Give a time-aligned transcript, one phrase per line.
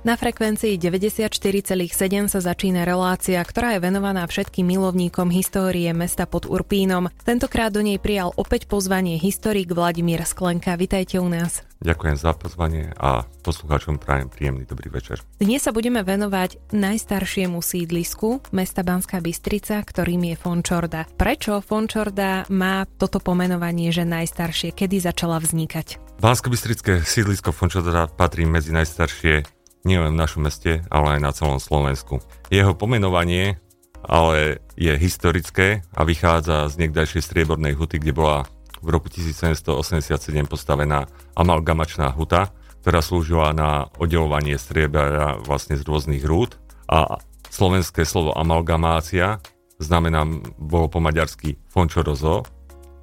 [0.00, 1.92] Na frekvencii 94,7
[2.32, 7.12] sa začína relácia, ktorá je venovaná všetkým milovníkom histórie mesta pod Urpínom.
[7.20, 10.72] Tentokrát do nej prijal opäť pozvanie historik Vladimír Sklenka.
[10.80, 11.60] Vitajte u nás.
[11.84, 15.20] Ďakujem za pozvanie a poslucháčom prajem príjemný dobrý večer.
[15.36, 21.04] Dnes sa budeme venovať najstaršiemu sídlisku mesta Banská Bystrica, ktorým je Fončorda.
[21.12, 24.72] Prečo Fončorda má toto pomenovanie, že najstaršie?
[24.72, 26.00] Kedy začala vznikať?
[26.24, 32.20] Bansko-Bystrické sídlisko Fončorda patrí medzi najstaršie nielen v našom meste, ale aj na celom Slovensku.
[32.52, 33.60] Jeho pomenovanie
[34.04, 38.48] ale je historické a vychádza z niekdajšej striebornej huty, kde bola
[38.80, 40.08] v roku 1787
[40.48, 41.04] postavená
[41.36, 42.48] amalgamačná huta,
[42.80, 46.56] ktorá slúžila na oddelovanie striebra vlastne z rôznych rúd
[46.88, 47.20] a
[47.52, 49.36] slovenské slovo amalgamácia
[49.76, 50.24] znamená,
[50.56, 52.48] bolo po maďarsky fončorozo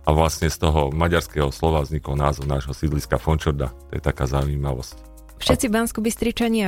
[0.02, 3.70] a vlastne z toho maďarského slova vznikol názov nášho sídliska Fončorda.
[3.92, 5.07] To je taká zaujímavosť.
[5.38, 6.02] Všetci bansko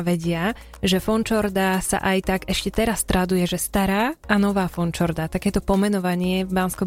[0.05, 0.53] vedia,
[0.85, 5.25] že Fončorda sa aj tak ešte teraz traduje, že stará a nová Fončorda.
[5.25, 6.85] Takéto pomenovanie bansko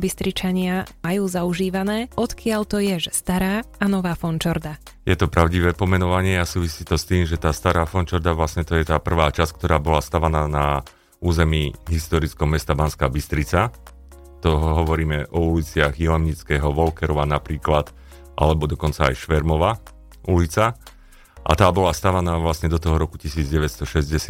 [1.02, 2.06] majú zaužívané.
[2.14, 4.78] Odkiaľ to je, že stará a nová Fončorda?
[5.02, 8.78] Je to pravdivé pomenovanie a súvisí to s tým, že tá stará Fončorda vlastne to
[8.78, 10.86] je tá prvá časť, ktorá bola stavaná na
[11.18, 13.74] území historickom mesta Banská Bystrica.
[14.42, 17.90] To hovoríme o uliciach Jelemnického, Volkerova napríklad,
[18.38, 19.78] alebo dokonca aj Švermova
[20.26, 20.78] ulica.
[21.42, 23.82] A tá bola stavaná vlastne do toho roku 1960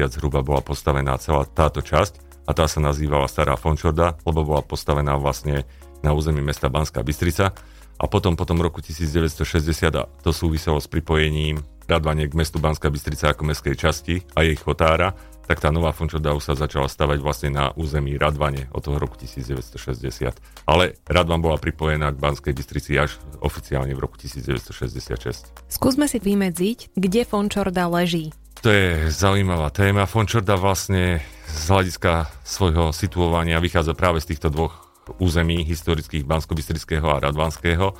[0.08, 5.20] zhruba bola postavená celá táto časť a tá sa nazývala Stará Fončorda, lebo bola postavená
[5.20, 5.68] vlastne
[6.00, 7.52] na území mesta Banská Bystrica.
[8.00, 9.46] A potom po tom roku 1960
[9.94, 14.56] a to súviselo s pripojením Radvanie k mestu Banská Bystrica ako mestskej časti a jej
[14.56, 15.14] chotára,
[15.46, 20.66] tak tá nová Fončoda sa začala stavať vlastne na území Radvane od toho roku 1960.
[20.66, 25.68] Ale Radvan bola pripojená k Banskej Bystrici až oficiálne v roku 1966.
[25.68, 28.30] Skúsme si vymedziť, kde Fončorda leží.
[28.62, 30.06] To je zaujímavá téma.
[30.06, 31.18] Fončorda vlastne
[31.50, 34.86] z hľadiska svojho situovania vychádza práve z týchto dvoch
[35.18, 37.90] území historických bansko a Radvanského.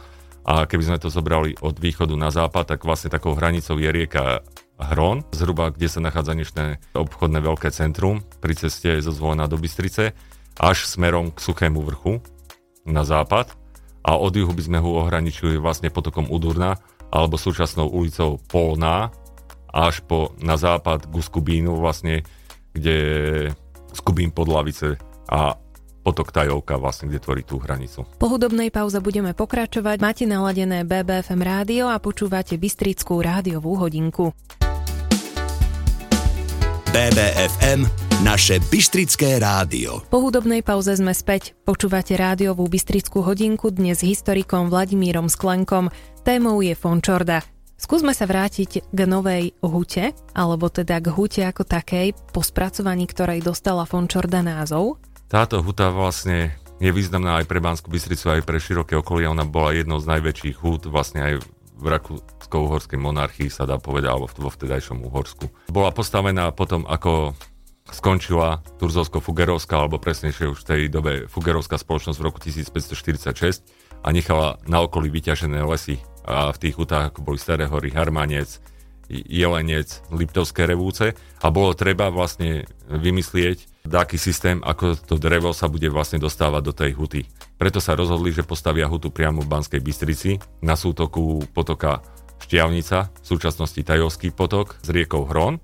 [0.43, 4.43] A keby sme to zobrali od východu na západ, tak vlastne takou hranicou je rieka
[4.83, 6.65] Hron, zhruba kde sa nachádza dnešné
[6.99, 10.13] obchodné veľké centrum pri ceste zo Zvolena do Bystrice,
[10.59, 12.19] až smerom k Suchému vrchu
[12.85, 13.55] na západ
[14.03, 16.77] a od juhu by sme ho ohraničili vlastne potokom Udurna
[17.15, 19.15] alebo súčasnou ulicou Polná
[19.73, 22.27] až po, na západ k Skubínu vlastne,
[22.77, 22.97] kde
[23.97, 25.01] Skubín pod Lavice
[25.33, 25.57] a
[26.03, 28.05] potok Tajovka vlastne, kde tvorí tú hranicu.
[28.19, 29.97] Po hudobnej pauze budeme pokračovať.
[30.03, 34.35] Máte naladené BBFM rádio a počúvate Bystrickú rádiovú hodinku.
[36.93, 37.89] BBFM,
[38.21, 40.05] naše Bystrické rádio.
[40.13, 41.57] Po hudobnej pauze sme späť.
[41.65, 45.89] Počúvate rádiovú Bystrickú hodinku dnes s historikom Vladimírom Sklenkom.
[46.21, 47.41] Témou je Fončorda.
[47.81, 53.41] Skúsme sa vrátiť k novej hute, alebo teda k hute ako takej, po spracovaní ktorej
[53.41, 55.01] dostala Fončorda názov.
[55.33, 59.33] Táto huta vlastne je významná aj pre Banskú Bystricu, aj pre široké okolie.
[59.33, 64.31] Ona bola jednou z najväčších hút vlastne aj v Rakúsko-Uhorskej monarchii, sa dá povedať, alebo
[64.31, 65.51] vo vtedajšom Uhorsku.
[65.67, 67.35] Bola postavená potom, ako
[67.91, 73.67] skončila Turzovsko-Fugerovská, alebo presnejšie už v tej dobe Fugerovská spoločnosť v roku 1546
[74.03, 78.63] a nechala na okolí vyťažené lesy a v tých hutách, ako boli Staré hory, Harmanec,
[79.13, 81.13] Jelenec, Liptovské revúce
[81.45, 86.73] a bolo treba vlastne vymyslieť taký systém, ako to drevo sa bude vlastne dostávať do
[86.73, 87.21] tej huty.
[87.61, 92.01] Preto sa rozhodli, že postavia hutu priamo v Banskej Bystrici na sútoku potoka
[92.43, 95.63] Štiavnica, v súčasnosti Tajovský potok s riekou Hron.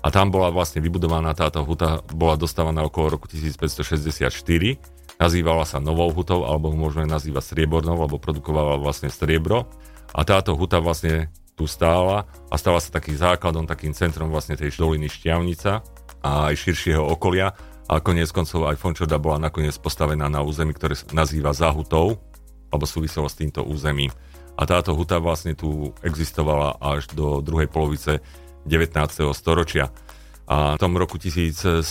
[0.00, 4.32] A tam bola vlastne vybudovaná táto huta, bola dostávaná okolo roku 1564.
[5.20, 9.68] Nazývala sa Novou hutou, alebo môžeme nazývať Striebornou, lebo produkovala vlastne striebro.
[10.16, 11.28] A táto huta vlastne
[11.60, 15.84] tu stála a stala sa takým základom, takým centrom vlastne tej doliny Šťavnica
[16.24, 17.52] a aj širšieho okolia.
[17.92, 22.16] A koniec koncov aj Fončoda bola nakoniec postavená na území, ktoré sa nazýva Zahutou,
[22.72, 24.08] alebo súviselo s týmto územím.
[24.56, 28.24] A táto huta vlastne tu existovala až do druhej polovice
[28.64, 28.96] 19.
[29.36, 29.92] storočia.
[30.50, 31.86] A v tom roku 1787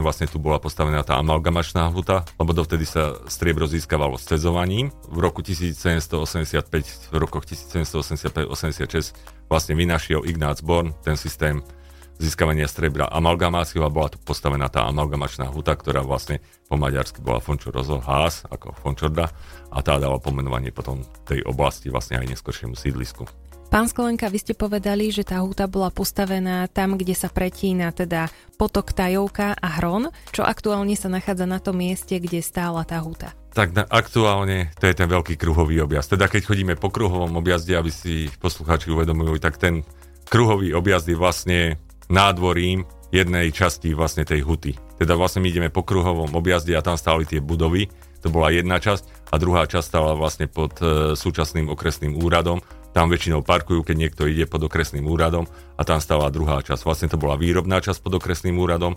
[0.00, 4.88] vlastne tu bola postavená tá amalgamačná huta, lebo dovtedy sa striebro získavalo cezovaním.
[5.12, 11.60] V roku 1785, v rokoch 1785-86 vlastne vynašiel Ignác Born ten systém
[12.16, 16.40] získavania striebra amalgamáciou a bola tu postavená tá amalgamačná huta, ktorá vlastne
[16.72, 19.28] po maďarsky bola Fončorozo Hás, ako Fončorda
[19.68, 23.28] a tá dala pomenovanie potom tej oblasti vlastne aj neskôršiemu sídlisku.
[23.68, 28.32] Pán Skolenka, vy ste povedali, že tá huta bola postavená tam, kde sa pretína teda
[28.56, 33.36] potok Tajovka a Hron, čo aktuálne sa nachádza na tom mieste, kde stála tá huta.
[33.52, 36.16] Tak na, aktuálne to je ten veľký kruhový objazd.
[36.16, 39.84] Teda keď chodíme po kruhovom objazde, aby si poslucháči uvedomujú, tak ten
[40.32, 41.76] kruhový objazd je vlastne
[42.08, 44.80] nádvorím jednej časti vlastne tej huty.
[44.96, 47.84] Teda vlastne my ideme po kruhovom objazde a tam stáli tie budovy,
[48.18, 52.58] to bola jedna časť a druhá časť stála vlastne pod e, súčasným okresným úradom.
[52.96, 55.44] Tam väčšinou parkujú, keď niekto ide pod okresným úradom
[55.76, 56.82] a tam stála druhá časť.
[56.82, 58.96] Vlastne to bola výrobná časť pod okresným úradom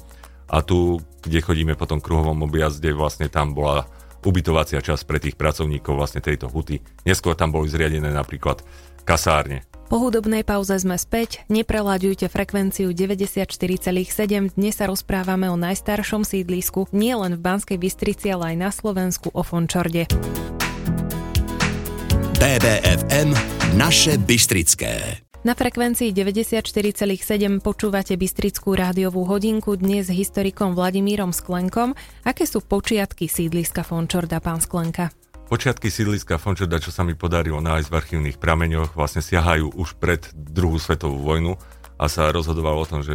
[0.52, 3.88] a tu, kde chodíme po tom kruhovom objazde, vlastne tam bola
[4.22, 6.84] ubytovacia časť pre tých pracovníkov vlastne tejto huty.
[7.08, 8.62] Neskôr tam boli zriadené napríklad
[9.04, 9.66] kasárne.
[9.92, 17.36] Po hudobnej pauze sme späť, neprelaďujte frekvenciu 94,7, dnes sa rozprávame o najstaršom sídlisku, nielen
[17.36, 20.08] v Banskej Bystrici, ale aj na Slovensku o Fončorde.
[22.42, 23.38] BBFM
[23.78, 25.22] Naše Bystrické.
[25.46, 31.94] Na frekvencii 94,7 počúvate Bystrickú rádiovú hodinku dnes s historikom Vladimírom Sklenkom.
[32.26, 35.14] Aké sú počiatky sídliska Fončorda, pán Sklenka?
[35.54, 40.26] Počiatky sídliska Fončeda, čo sa mi podarilo nájsť v archívnych prameňoch, vlastne siahajú už pred
[40.34, 41.62] druhú svetovú vojnu
[42.02, 43.14] a sa rozhodovalo o tom, že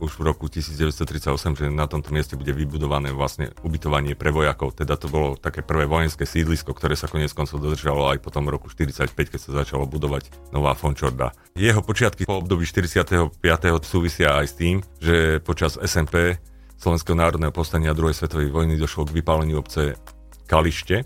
[0.00, 1.28] už v roku 1938,
[1.60, 4.72] že na tomto mieste bude vybudované vlastne ubytovanie pre vojakov.
[4.72, 8.56] Teda to bolo také prvé vojenské sídlisko, ktoré sa konec koncov dodržalo aj potom v
[8.56, 11.36] roku 45, keď sa začalo budovať nová Fončorda.
[11.52, 13.36] Jeho počiatky po období 45.
[13.84, 16.40] súvisia aj s tým, že počas SMP
[16.80, 20.00] Slovenského národného povstania druhej svetovej vojny došlo k vypáleniu obce
[20.48, 21.04] Kalište,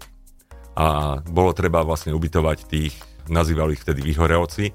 [0.79, 2.95] a bolo treba vlastne ubytovať tých,
[3.27, 4.71] nazývali ich vtedy vyhorelci,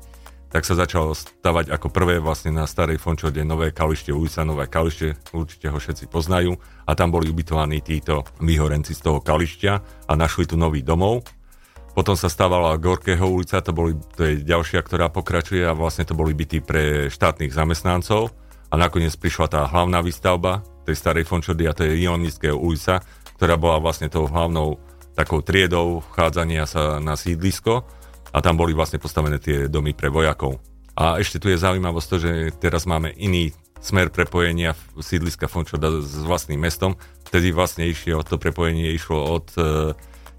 [0.54, 5.18] tak sa začalo stavať ako prvé vlastne na starej Fončode nové kalište, ulica Nové kalište,
[5.34, 6.54] určite ho všetci poznajú.
[6.86, 9.74] A tam boli ubytovaní títo vyhorenci z toho kališťa
[10.06, 11.26] a našli tu nový domov.
[11.98, 16.14] Potom sa stávala Gorkého ulica, to, boli, to je ďalšia, ktorá pokračuje a vlastne to
[16.14, 18.30] boli byty pre štátnych zamestnancov.
[18.70, 23.02] A nakoniec prišla tá hlavná výstavba tej starej Fončody a to je Ionického ulica,
[23.42, 24.78] ktorá bola vlastne tou hlavnou
[25.18, 28.03] takou triedou vchádzania sa na sídlisko
[28.34, 30.58] a tam boli vlastne postavené tie domy pre vojakov.
[30.98, 33.54] A ešte tu je zaujímavosť to, že teraz máme iný
[33.84, 36.98] smer prepojenia sídliska Fončoda s vlastným mestom.
[37.30, 39.62] Vtedy vlastne išlo, to prepojenie išlo od e,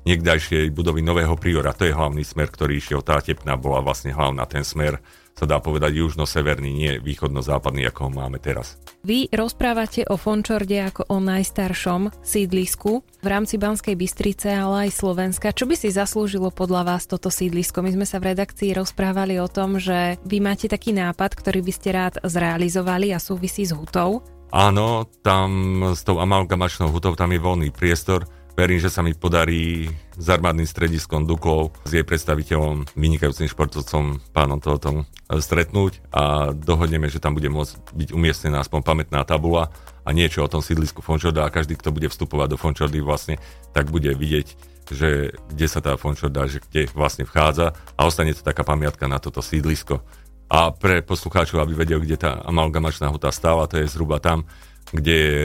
[0.08, 1.76] niekdajšej budovy Nového Priora.
[1.76, 3.04] To je hlavný smer, ktorý išiel.
[3.04, 5.02] Tá tepná bola vlastne hlavná, ten smer
[5.34, 8.78] sa dá povedať južno-severný, nie východno-západný, ako ho máme teraz.
[9.02, 15.50] Vy rozprávate o Fončorde ako o najstaršom sídlisku v rámci Banskej Bystrice, ale aj Slovenska.
[15.50, 17.82] Čo by si zaslúžilo podľa vás toto sídlisko?
[17.82, 21.72] My sme sa v redakcii rozprávali o tom, že vy máte taký nápad, ktorý by
[21.74, 24.22] ste rád zrealizovali a súvisí s hutou.
[24.54, 28.22] Áno, tam s tou amalgamačnou hutou tam je voľný priestor
[28.54, 34.62] Verím, že sa mi podarí s armádnym strediskom Duklov, s jej predstaviteľom, vynikajúcim športovcom, pánom
[34.62, 39.74] tohoto stretnúť a dohodneme, že tam bude môcť byť umiestnená aspoň pamätná tabula
[40.06, 43.42] a niečo o tom sídlisku Fončorda a každý, kto bude vstupovať do Fončordy vlastne,
[43.74, 44.46] tak bude vidieť,
[44.86, 49.18] že kde sa tá Fončorda, že kde vlastne vchádza a ostane to taká pamiatka na
[49.18, 49.98] toto sídlisko.
[50.46, 54.46] A pre poslucháčov, aby vedel, kde tá amalgamačná huta stála, to je zhruba tam,
[54.94, 55.42] kde je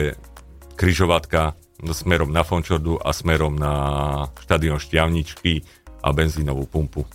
[0.78, 3.72] kryžovatka smerom na Fončordu a smerom na
[4.44, 5.64] štadión Šťavničky
[6.04, 7.08] a benzínovú pumpu.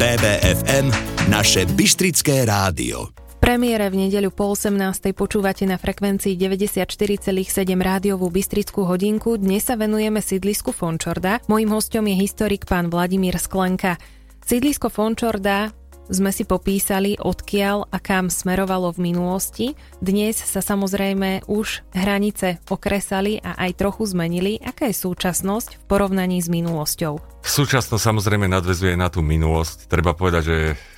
[0.00, 0.88] BBFM,
[1.28, 3.12] naše Bystrické rádio.
[3.40, 5.16] Premiére v nedeľu po 18.
[5.16, 7.40] počúvate na frekvencii 94,7
[7.80, 9.40] rádiovú Bystrickú hodinku.
[9.40, 11.40] Dnes sa venujeme sídlisku Fončorda.
[11.48, 13.96] Mojím hostom je historik pán Vladimír Sklenka.
[14.44, 15.72] Sídlisko Fončorda
[16.10, 19.66] sme si popísali, odkiaľ a kam smerovalo v minulosti.
[20.02, 24.58] Dnes sa samozrejme už hranice okresali a aj trochu zmenili.
[24.58, 27.40] Aká je súčasnosť v porovnaní s minulosťou?
[27.40, 29.86] Súčasnosť samozrejme nadvezuje na tú minulosť.
[29.86, 30.56] Treba povedať, že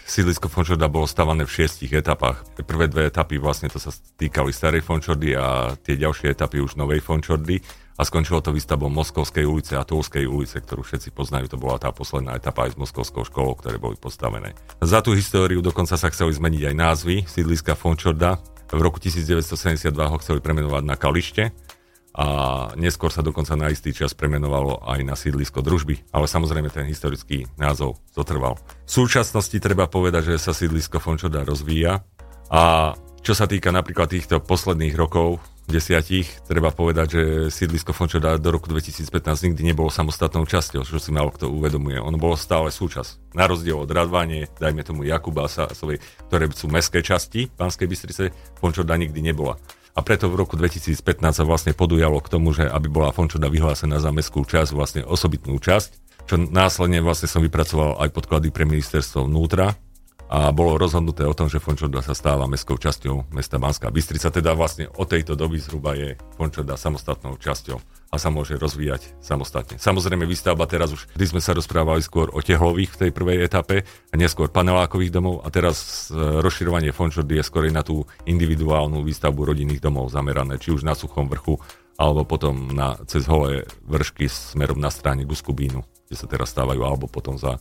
[0.08, 2.42] sídlisko Fončorda bolo stavané v šiestich etapách.
[2.64, 7.04] Prvé dve etapy vlastne to sa týkali starej Fončordy a tie ďalšie etapy už novej
[7.04, 7.62] Fončordy
[7.96, 11.52] a skončilo to výstavbou Moskovskej ulice a Tolskej ulice, ktorú všetci poznajú.
[11.52, 14.56] To bola tá posledná etapa aj s Moskovskou školou, ktoré boli postavené.
[14.80, 18.40] Za tú históriu dokonca sa chceli zmeniť aj názvy sídliska Fončorda.
[18.72, 21.52] V roku 1972 ho chceli premenovať na Kalište
[22.12, 22.26] a
[22.76, 27.48] neskôr sa dokonca na istý čas premenovalo aj na sídlisko družby, ale samozrejme ten historický
[27.56, 28.60] názov zotrval.
[28.84, 32.04] V súčasnosti treba povedať, že sa sídlisko Fončorda rozvíja
[32.52, 35.38] a čo sa týka napríklad týchto posledných rokov,
[35.70, 37.22] desiatich, treba povedať, že
[37.54, 42.02] sídlisko Fončoda do roku 2015 nikdy nebolo samostatnou časťou, čo si málo kto uvedomuje.
[42.02, 43.32] Ono bolo stále súčasť.
[43.38, 48.24] Na rozdiel od Radváne, dajme tomu Jakuba a Sásovej, ktoré sú mestské časti Pánskej Bystrice,
[48.58, 49.54] Fončoda nikdy nebola.
[49.94, 54.02] A preto v roku 2015 sa vlastne podujalo k tomu, že aby bola Fončoda vyhlásená
[54.02, 59.28] za mestskú časť, vlastne osobitnú časť, čo následne vlastne som vypracoval aj podklady pre ministerstvo
[59.28, 59.78] vnútra,
[60.32, 64.56] a bolo rozhodnuté o tom, že Fončorda sa stáva mestskou časťou mesta Banská Bystrica, teda
[64.56, 67.76] vlastne od tejto doby zhruba je Fončorda samostatnou časťou
[68.08, 69.76] a sa môže rozvíjať samostatne.
[69.76, 73.84] Samozrejme, výstavba teraz už, kdy sme sa rozprávali skôr o tehlových v tej prvej etape
[73.84, 79.44] a neskôr panelákových domov a teraz e, rozširovanie Fončordy je skôr na tú individuálnu výstavbu
[79.44, 81.60] rodinných domov zamerané, či už na suchom vrchu,
[82.00, 87.04] alebo potom na, cez holé vršky smerom na strane Guskubínu, kde sa teraz stávajú, alebo
[87.04, 87.60] potom za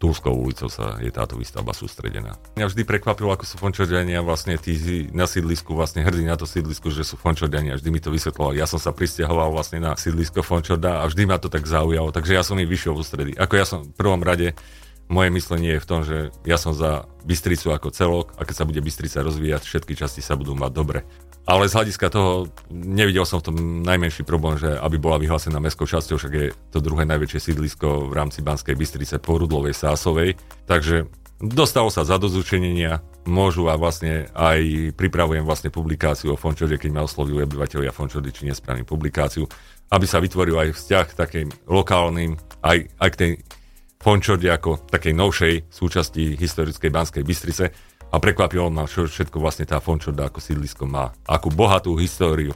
[0.00, 2.40] Tulskou ulicou sa je táto výstavba sústredená.
[2.56, 4.72] Mňa vždy prekvapilo, ako sú fončordiania vlastne tí
[5.12, 7.76] na sídlisku, vlastne hrdí na to sídlisku, že sú fončordiania.
[7.76, 8.56] Vždy mi to vysvetloval.
[8.56, 12.32] Ja som sa pristahoval vlastne na sídlisko fončorda a vždy ma to tak zaujalo, takže
[12.32, 13.32] ja som im vyšiel v ústredy.
[13.36, 14.56] Ako ja som v prvom rade
[15.10, 18.64] moje myslenie je v tom, že ja som za Bystricu ako celok a keď sa
[18.64, 21.04] bude Bystrica rozvíjať, všetky časti sa budú mať dobre.
[21.48, 25.88] Ale z hľadiska toho nevidel som v tom najmenší problém, že aby bola vyhlásená mestskou
[25.88, 30.38] časťou, však je to druhé najväčšie sídlisko v rámci Banskej Bystrice po Rudlovej Sásovej.
[30.68, 31.08] Takže
[31.40, 37.02] dostalo sa za dozučenenia, môžu a vlastne aj pripravujem vlastne publikáciu o Fončode, keď ma
[37.08, 39.48] oslovujú obyvateľia Fončody, či nespravím publikáciu,
[39.90, 43.32] aby sa vytvoril aj vzťah takým lokálnym, aj, aj k tej
[44.00, 49.78] Fončode ako takej novšej súčasti historickej Banskej Bystrice, a prekvapilo ma, čo všetko vlastne tá
[49.78, 51.14] Fončorda ako sídlisko má.
[51.26, 52.50] Akú bohatú históriu.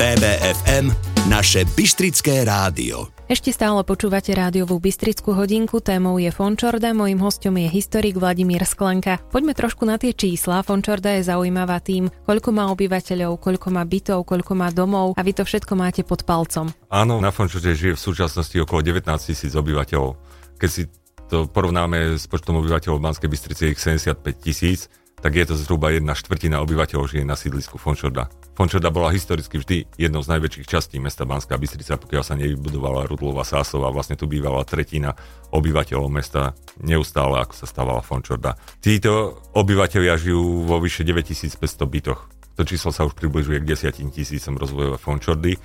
[0.00, 0.88] BBFM,
[1.28, 3.12] naše Bystrické rádio.
[3.30, 9.22] Ešte stále počúvate rádiovú Bystrickú hodinku, témou je Fončorda, mojim hostom je historik Vladimír Sklenka.
[9.30, 10.66] Poďme trošku na tie čísla.
[10.66, 15.36] Fončorda je zaujímavá tým, koľko má obyvateľov, koľko má bytov, koľko má domov a vy
[15.36, 16.74] to všetko máte pod palcom.
[16.90, 20.18] Áno, na Fončorde žije v súčasnosti okolo 19 tisíc obyvateľov.
[20.58, 20.90] Keď si
[21.30, 24.90] to porovnáme s počtom obyvateľov Banskej Bystrice ich 75 tisíc,
[25.22, 28.26] tak je to zhruba jedna štvrtina obyvateľov žije na sídlisku Fončorda.
[28.58, 33.46] Fončorda bola historicky vždy jednou z najväčších častí mesta Banská Bystrica, pokiaľ sa nevybudovala Rudlova
[33.46, 35.14] Sásova, vlastne tu bývala tretina
[35.54, 38.58] obyvateľov mesta neustále, ako sa stávala Fončorda.
[38.82, 42.20] Títo obyvateľia žijú vo vyše 9500 bytoch.
[42.58, 45.56] To číslo sa už približuje k 10 tisícom rozvojové Fončordy,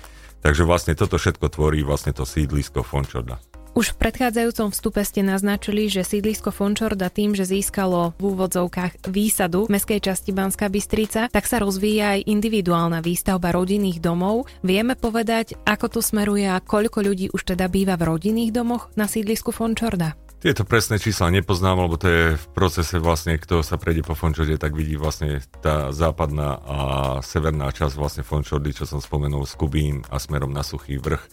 [0.46, 3.42] takže vlastne toto všetko tvorí vlastne to sídlisko Fončorda.
[3.76, 9.68] Už v predchádzajúcom vstupe ste naznačili, že sídlisko Fončorda tým, že získalo v úvodzovkách výsadu
[9.68, 14.48] v meskej časti Banská Bystrica, tak sa rozvíja aj individuálna výstavba rodinných domov.
[14.64, 19.04] Vieme povedať, ako to smeruje a koľko ľudí už teda býva v rodinných domoch na
[19.04, 20.16] sídlisku Fončorda?
[20.46, 24.54] Tieto presné čísla nepoznám, lebo to je v procese vlastne, kto sa prejde po Fončorde,
[24.54, 26.78] tak vidí vlastne tá západná a
[27.18, 31.26] severná časť vlastne Fončordy, čo som spomenul, z Kubín a smerom na Suchý vrch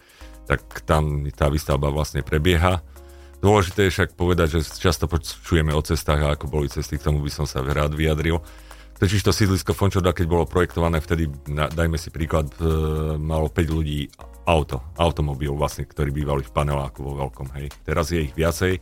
[0.49, 2.83] tak tam tá výstavba vlastne prebieha.
[3.37, 7.21] Dôležité je však povedať, že často počujeme o cestách a ako boli cesty, k tomu
[7.21, 8.41] by som sa rád vyjadril.
[9.03, 12.63] Totiž to sídlisko Fončoda, keď bolo projektované, vtedy, dajme si príklad, e,
[13.19, 14.07] malo 5 ľudí
[14.47, 17.67] auto, automobil vlastne, ktorí bývali v paneláku vo veľkom, hej.
[17.83, 18.79] Teraz je ich viacej.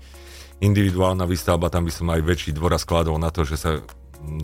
[0.62, 3.82] Individuálna výstavba, tam by som aj väčší dôraz skladol na to, že sa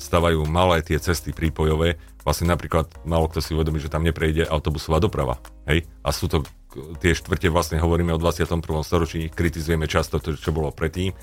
[0.01, 2.01] stavajú malé tie cesty prípojové.
[2.25, 5.37] Vlastne napríklad málo kto si uvedomí, že tam neprejde autobusová doprava.
[5.69, 5.85] Hej?
[6.01, 6.41] A sú to
[6.97, 8.65] tie štvrte vlastne hovoríme o 21.
[8.81, 11.13] storočí, kritizujeme často to, čo bolo predtým,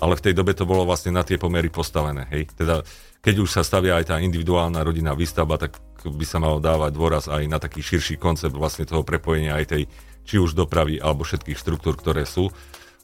[0.00, 2.28] ale v tej dobe to bolo vlastne na tie pomery postavené.
[2.28, 2.52] Hej?
[2.52, 2.84] Teda
[3.24, 7.24] keď už sa stavia aj tá individuálna rodinná výstavba, tak by sa malo dávať dôraz
[7.26, 9.82] aj na taký širší koncept vlastne toho prepojenia aj tej
[10.26, 12.50] či už dopravy alebo všetkých štruktúr, ktoré sú.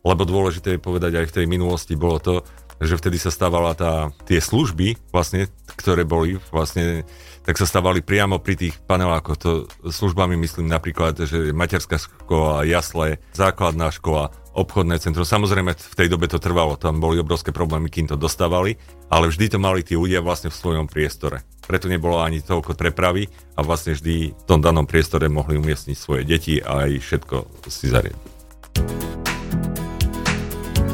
[0.02, 2.34] Lebo dôležité je povedať aj v tej minulosti bolo to,
[2.82, 5.46] že vtedy sa stávala tá, tie služby, vlastne,
[5.78, 7.06] ktoré boli vlastne
[7.42, 9.38] tak sa stávali priamo pri tých panelákoch.
[9.42, 9.50] To
[9.82, 15.24] službami myslím napríklad, že materská škola, jasle, základná škola, obchodné centrum.
[15.24, 18.76] Samozrejme v tej dobe to trvalo, tam boli obrovské problémy, kým to dostávali,
[19.08, 21.44] ale vždy to mali tí ľudia vlastne v svojom priestore.
[21.62, 26.22] Preto nebolo ani toľko prepravy a vlastne vždy v tom danom priestore mohli umiestniť svoje
[26.26, 27.36] deti a aj všetko
[27.70, 28.24] si zariadiť.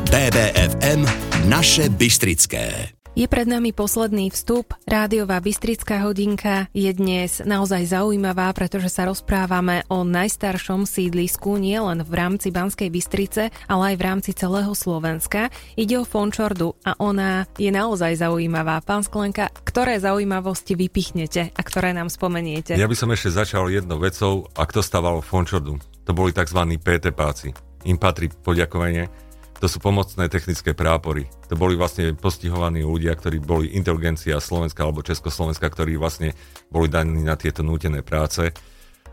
[0.08, 1.00] BBFM
[1.46, 4.78] Naše Bystrické je pred nami posledný vstup.
[4.86, 12.12] Rádiová Bystrická hodinka je dnes naozaj zaujímavá, pretože sa rozprávame o najstaršom sídlisku nielen v
[12.14, 15.50] rámci Banskej Bystrice, ale aj v rámci celého Slovenska.
[15.74, 18.78] Ide o Fončordu a ona je naozaj zaujímavá.
[18.86, 22.78] Pán Sklenka, ktoré zaujímavosti vypichnete a ktoré nám spomeniete?
[22.78, 25.74] Ja by som ešte začal jednou vecou, a kto stával Fončordu.
[26.06, 26.62] To boli tzv.
[26.78, 27.50] PT páci.
[27.82, 29.27] Im patrí poďakovanie
[29.58, 31.26] to sú pomocné technické prápory.
[31.50, 36.30] To boli vlastne postihovaní ľudia, ktorí boli inteligencia Slovenska alebo Československa, ktorí vlastne
[36.70, 38.54] boli daní na tieto nútené práce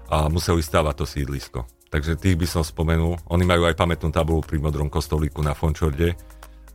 [0.06, 1.60] a museli stávať to sídlisko.
[1.90, 3.18] Takže tých by som spomenul.
[3.34, 6.14] Oni majú aj pamätnú tabulu pri modrom kostolíku na Fončorde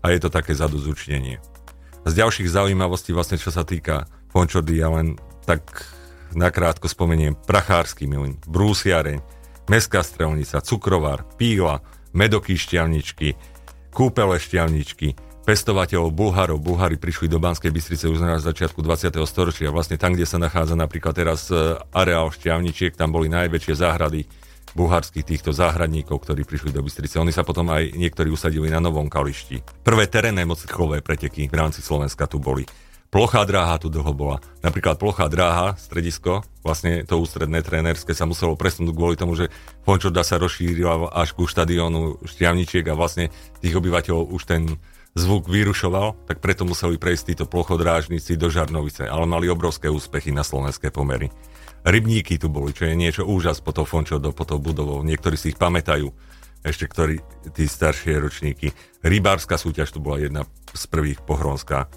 [0.03, 1.39] a je to také zadozučnenie.
[2.03, 5.15] Z ďalších zaujímavostí vlastne, čo sa týka Fončordy, ja len
[5.47, 5.87] tak
[6.35, 9.21] nakrátko spomeniem Prachársky mlyn, Brúsiareň,
[9.71, 13.39] Mestská strelnica, Cukrovár, Píla, Medoky šťavničky,
[13.91, 16.63] kúpele šťavničky, pestovateľov Bulharov.
[16.63, 19.11] Bulhári prišli do Banskej Bystrice už na začiatku 20.
[19.27, 19.75] storočia.
[19.75, 24.31] Vlastne tam, kde sa nachádza napríklad teraz e, areál Šťavničiek, tam boli najväčšie záhrady
[24.71, 27.19] bulharských týchto záhradníkov, ktorí prišli do Bystrice.
[27.19, 29.83] Oni sa potom aj niektorí usadili na Novom Kališti.
[29.83, 32.63] Prvé terénne motociklové preteky v rámci Slovenska tu boli.
[33.11, 34.39] Plochá dráha tu dlho bola.
[34.63, 39.51] Napríklad plochá dráha, stredisko, vlastne to ústredné trénerské sa muselo presunúť kvôli tomu, že
[39.83, 44.63] Fončorda sa rozšírila až ku štadiónu Šťavničiek a vlastne tých obyvateľov už ten
[45.19, 50.47] zvuk vyrušoval, tak preto museli prejsť títo plochodrážnici do Žarnovice, ale mali obrovské úspechy na
[50.47, 51.35] slovenské pomery.
[51.83, 55.03] Rybníky tu boli, čo je niečo úžas po to Fončodo, po to budovou.
[55.03, 56.15] Niektorí si ich pamätajú,
[56.63, 57.19] ešte ktorí,
[57.59, 58.71] tí staršie ročníky.
[59.03, 61.91] Rybárska súťaž tu bola jedna z prvých pohronská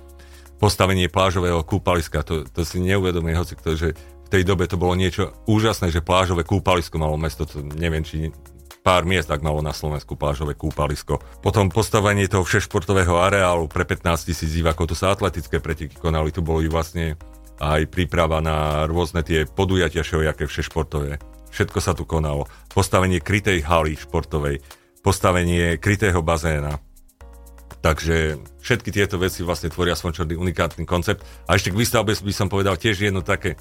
[0.64, 2.24] postavenie plážového kúpaliska.
[2.24, 6.00] To, to si neuvedomuje hoci kto, že v tej dobe to bolo niečo úžasné, že
[6.00, 8.32] plážové kúpalisko malo mesto, to neviem, či
[8.80, 11.20] pár miest tak malo na Slovensku plážové kúpalisko.
[11.44, 16.40] Potom postavenie toho všešportového areálu pre 15 tisíc divákov, to sa atletické preteky konali, tu
[16.40, 17.20] boli vlastne
[17.60, 21.20] aj príprava na rôzne tie podujatia všelijaké všešportové.
[21.52, 22.48] Všetko sa tu konalo.
[22.72, 24.64] Postavenie krytej haly športovej,
[25.04, 26.80] postavenie krytého bazéna,
[27.84, 31.20] Takže všetky tieto veci vlastne tvoria svojčorný unikátny koncept.
[31.52, 33.60] A ešte k výstavbe by som povedal tiež jedno také,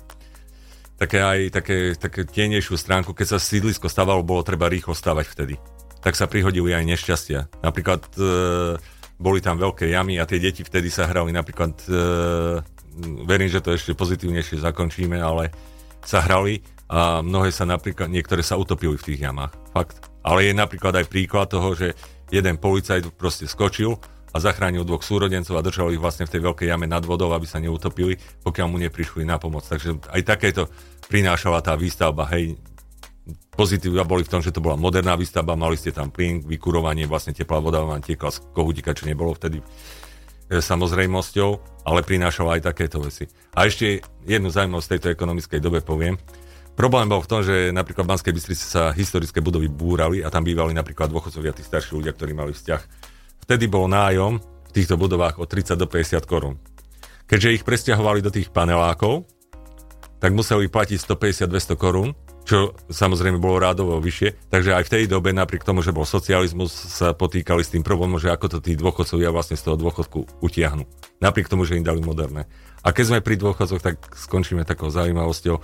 [0.94, 3.18] také aj také, také tienejšiu stránku.
[3.18, 5.54] Keď sa sídlisko stavalo, bolo treba rýchlo stavať vtedy.
[6.06, 7.66] Tak sa prihodili aj nešťastia.
[7.66, 8.22] Napríklad e,
[9.18, 11.94] boli tam veľké jamy a tie deti vtedy sa hrali napríklad, e,
[13.26, 15.50] verím, že to ešte pozitívnejšie zakončíme, ale
[16.06, 19.50] sa hrali a mnohé sa napríklad, niektoré sa utopili v tých jamách.
[19.74, 19.98] Fakt.
[20.22, 21.98] Ale je napríklad aj príklad toho, že
[22.32, 24.00] jeden policajt proste skočil
[24.32, 27.44] a zachránil dvoch súrodencov a držal ich vlastne v tej veľkej jame nad vodou, aby
[27.44, 29.68] sa neutopili, pokiaľ mu neprišli na pomoc.
[29.68, 30.72] Takže aj takéto
[31.12, 32.56] prinášala tá výstavba, hej,
[33.52, 37.36] pozitíva boli v tom, že to bola moderná výstavba, mali ste tam plyn, vykurovanie, vlastne
[37.36, 39.64] teplá voda vám tiekla z kohutika, čo nebolo vtedy e,
[40.58, 43.28] samozrejmosťou, ale prinášala aj takéto veci.
[43.52, 46.16] A ešte jednu zaujímavosť z tejto ekonomickej dobe poviem.
[46.72, 50.42] Problém bol v tom, že napríklad v Banskej Bystrici sa historické budovy búrali a tam
[50.42, 53.12] bývali napríklad dôchodcovia, tí starší ľudia, ktorí mali vzťah
[53.42, 56.62] Vtedy bol nájom v týchto budovách od 30 do 50 korún.
[57.26, 59.26] Keďže ich presťahovali do tých panelákov,
[60.22, 62.14] tak museli platiť 150-200 korún,
[62.46, 64.46] čo samozrejme bolo rádovo vyššie.
[64.46, 68.22] Takže aj v tej dobe, napriek tomu, že bol socializmus, sa potýkali s tým problémom,
[68.22, 70.86] že ako to tí dôchodcovia vlastne z toho dôchodku utiahnu.
[71.18, 72.46] Napriek tomu, že im dali moderné.
[72.86, 75.58] A keď sme pri dôchodcoch, tak skončíme takou zaujímavosťou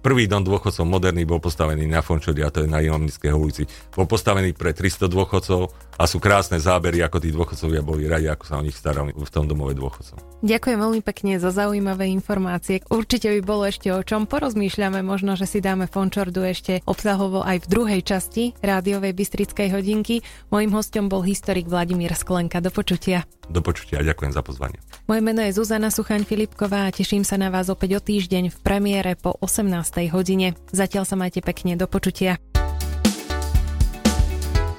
[0.00, 3.68] Prvý dom dôchodcov moderný bol postavený na Fončodi a to je na Ilomnickej ulici.
[3.92, 8.44] Bol postavený pre 300 dôchodcov a sú krásne zábery, ako tí dôchodcovia boli radi, ako
[8.44, 10.42] sa o nich starali v tom domove dôchodcov.
[10.42, 12.82] Ďakujem veľmi pekne za zaujímavé informácie.
[12.90, 17.62] Určite by bolo ešte o čom porozmýšľame, možno, že si dáme Fončordu ešte obsahovo aj
[17.62, 20.24] v druhej časti rádiovej Bystrickej hodinky.
[20.50, 22.58] Mojím hostom bol historik Vladimír Sklenka.
[22.58, 23.22] Do počutia.
[23.46, 24.78] Do počutia a ďakujem za pozvanie.
[25.06, 28.58] Moje meno je Zuzana Suchaň Filipková a teším sa na vás opäť o týždeň v
[28.62, 30.54] premiére po 18 hodine.
[30.70, 32.38] Zatiaľ sa majte pekne, do počutia.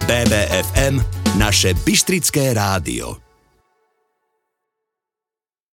[0.03, 0.99] BBFM,
[1.37, 3.22] naše Bystrické rádio.